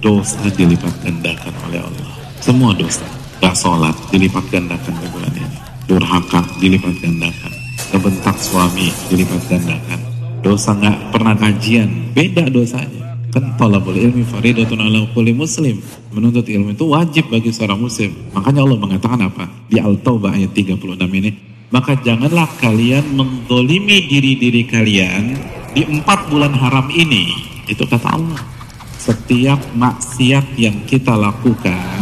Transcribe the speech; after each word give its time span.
dosa 0.00 0.40
dilipat 0.56 0.92
gandakan 1.04 1.54
oleh 1.68 1.80
Allah. 1.84 2.08
Semua 2.40 2.72
dosa. 2.72 3.04
Gak 3.40 3.56
sholat 3.56 3.96
dilipat 4.12 4.44
gandakan 4.52 4.94
di 5.00 5.06
bulan 5.12 5.32
ini. 5.36 5.58
Durhaka 5.88 6.40
dilipat 6.60 6.96
gandakan. 7.00 7.52
Kebentak 7.92 8.36
suami 8.40 8.88
dilipat 9.12 9.40
gandakan. 9.48 10.00
Dosa 10.40 10.72
nggak 10.72 11.12
pernah 11.12 11.36
kajian, 11.36 12.16
beda 12.16 12.48
dosanya. 12.48 13.12
Kan 13.30 13.54
talabul 13.60 13.94
ilmi 13.94 14.24
faridatun 14.24 14.80
ala 14.80 15.04
kulli 15.12 15.36
muslim. 15.36 15.78
Menuntut 16.10 16.48
ilmu 16.48 16.74
itu 16.74 16.84
wajib 16.88 17.28
bagi 17.30 17.52
seorang 17.52 17.78
muslim. 17.78 18.10
Makanya 18.34 18.64
Allah 18.64 18.78
mengatakan 18.80 19.20
apa? 19.22 19.44
Di 19.68 19.78
Al-Taubah 19.78 20.34
ayat 20.34 20.50
36 20.56 20.80
ini. 21.12 21.30
Maka 21.70 21.94
janganlah 22.02 22.50
kalian 22.58 23.14
mendolimi 23.14 24.10
diri-diri 24.10 24.66
kalian 24.66 25.38
di 25.70 25.86
empat 25.86 26.26
bulan 26.26 26.50
haram 26.56 26.90
ini. 26.90 27.30
Itu 27.70 27.86
kata 27.86 28.18
Allah. 28.18 28.59
Setiap 29.10 29.58
maksiat 29.74 30.54
yang 30.54 30.86
kita 30.86 31.18
lakukan 31.18 31.98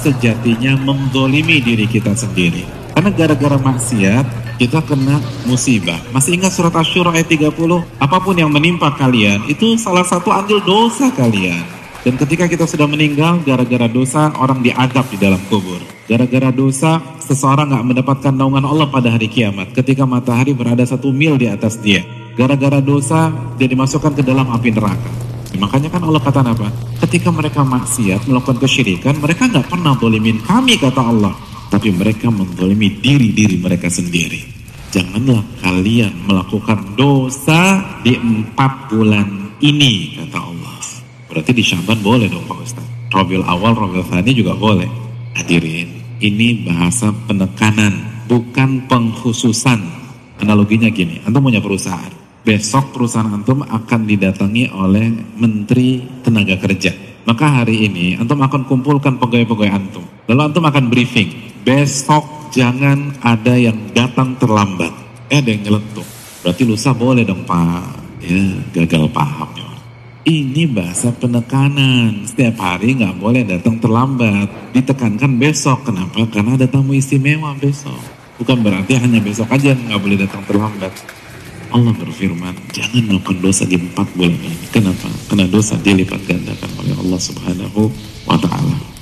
sejatinya 0.00 0.72
mendolimi 0.80 1.60
diri 1.60 1.84
kita 1.84 2.16
sendiri. 2.16 2.64
Karena 2.96 3.12
gara-gara 3.12 3.60
maksiat 3.60 4.56
kita 4.56 4.80
kena 4.88 5.20
musibah. 5.44 6.00
Masih 6.16 6.40
ingat 6.40 6.56
surat 6.56 6.72
Asyura 6.72 7.12
ayat 7.12 7.28
30? 7.28 7.52
Apa 8.00 8.24
pun 8.24 8.40
yang 8.40 8.48
menimpa 8.48 8.88
kalian 8.96 9.44
itu 9.52 9.76
salah 9.76 10.00
satu 10.00 10.32
andil 10.32 10.64
dosa 10.64 11.12
kalian. 11.12 11.60
Dan 12.00 12.16
ketika 12.16 12.48
kita 12.48 12.64
sudah 12.64 12.88
meninggal 12.88 13.36
gara-gara 13.44 13.84
dosa 13.84 14.32
orang 14.40 14.64
diadab 14.64 15.04
di 15.12 15.20
dalam 15.20 15.42
kubur. 15.52 15.84
Gara-gara 16.08 16.48
dosa 16.48 17.04
seseorang 17.20 17.68
nggak 17.68 17.84
mendapatkan 17.84 18.32
naungan 18.32 18.64
Allah 18.64 18.88
pada 18.88 19.12
hari 19.12 19.28
kiamat. 19.28 19.76
Ketika 19.76 20.08
matahari 20.08 20.56
berada 20.56 20.88
satu 20.88 21.12
mil 21.12 21.36
di 21.36 21.52
atas 21.52 21.76
dia. 21.76 22.00
Gara-gara 22.32 22.80
dosa 22.80 23.28
dia 23.60 23.68
dimasukkan 23.68 24.16
ke 24.16 24.24
dalam 24.24 24.48
api 24.48 24.72
neraka. 24.72 25.25
Makanya 25.56 25.88
kan 25.90 26.04
Allah 26.04 26.22
kata 26.22 26.40
apa? 26.44 26.68
Ketika 27.02 27.32
mereka 27.32 27.64
maksiat 27.64 28.28
melakukan 28.28 28.60
kesyirikan, 28.62 29.18
mereka 29.18 29.48
nggak 29.50 29.66
pernah 29.66 29.96
dolimin 29.96 30.38
kami 30.44 30.76
kata 30.78 31.02
Allah 31.02 31.34
tapi 31.66 31.90
mereka 31.90 32.30
mendolimi 32.30 32.88
diri-diri 33.02 33.58
mereka 33.58 33.90
sendiri. 33.90 34.42
Janganlah 34.94 35.42
kalian 35.60 36.24
melakukan 36.24 36.96
dosa 36.96 37.82
di 38.00 38.16
empat 38.16 38.88
bulan 38.88 39.58
ini, 39.60 40.16
kata 40.16 40.38
Allah. 40.40 40.78
Berarti 41.28 41.52
di 41.52 41.64
Syaban 41.66 42.00
boleh 42.00 42.30
dong 42.30 42.46
Pak 42.46 42.58
Ustaz. 42.62 42.86
Robil 43.12 43.42
awal, 43.44 43.76
Robil 43.76 44.06
Thani 44.06 44.32
juga 44.32 44.56
boleh. 44.56 44.88
Hadirin, 45.36 46.00
ini 46.22 46.64
bahasa 46.64 47.12
penekanan, 47.28 48.24
bukan 48.30 48.88
pengkhususan. 48.88 49.84
Analoginya 50.40 50.88
gini, 50.88 51.20
antum 51.28 51.44
punya 51.44 51.60
perusahaan. 51.60 52.25
Besok 52.46 52.94
perusahaan 52.94 53.26
antum 53.26 53.66
akan 53.66 54.06
didatangi 54.06 54.70
oleh 54.70 55.10
Menteri 55.34 55.98
Tenaga 56.22 56.54
Kerja. 56.62 56.94
Maka 57.26 57.42
hari 57.58 57.90
ini 57.90 58.14
antum 58.14 58.38
akan 58.38 58.70
kumpulkan 58.70 59.18
pegawai-pegawai 59.18 59.74
antum. 59.74 60.06
Lalu 60.30 60.40
antum 60.46 60.62
akan 60.62 60.86
briefing 60.86 61.26
besok 61.66 62.22
jangan 62.54 63.18
ada 63.18 63.58
yang 63.58 63.90
datang 63.90 64.38
terlambat. 64.38 64.94
Eh 65.26 65.42
ada 65.42 65.50
yang 65.50 65.66
nyeletuk. 65.66 66.06
Berarti 66.46 66.62
lusa 66.62 66.94
boleh 66.94 67.26
dong 67.26 67.42
Pak. 67.42 68.22
Ya 68.22 68.62
gagal 68.78 69.10
paham 69.10 69.50
ya. 69.58 69.66
Ini 70.22 70.70
bahasa 70.70 71.10
penekanan. 71.10 72.30
Setiap 72.30 72.62
hari 72.62 72.94
nggak 72.94 73.18
boleh 73.18 73.42
datang 73.42 73.82
terlambat. 73.82 74.70
Ditekankan 74.70 75.34
besok. 75.34 75.90
Kenapa? 75.90 76.22
Karena 76.30 76.54
ada 76.54 76.70
tamu 76.70 76.94
istimewa 76.94 77.58
besok. 77.58 77.98
Bukan 78.38 78.62
berarti 78.62 79.02
hanya 79.02 79.18
besok 79.18 79.50
aja 79.50 79.74
nggak 79.74 79.98
boleh 79.98 80.14
datang 80.22 80.46
terlambat. 80.46 80.94
Allah 81.70 81.92
berfirman, 81.94 82.54
jangan 82.70 83.02
melakukan 83.10 83.38
dosa 83.42 83.62
di 83.66 83.76
empat 83.76 84.06
bulan 84.14 84.34
ini. 84.38 84.66
Kenapa? 84.70 85.10
Karena 85.28 85.46
dosa 85.50 85.74
dilipat 85.78 86.22
gandakan 86.24 86.70
oleh 86.80 86.94
Allah 86.94 87.20
Subhanahu 87.20 87.90
wa 88.24 88.38
Ta'ala. 88.38 88.95